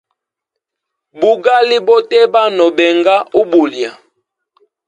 [1.19, 3.91] Bugali boteba, no benga ubulya.